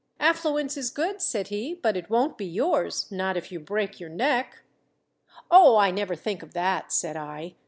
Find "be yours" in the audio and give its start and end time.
2.35-3.11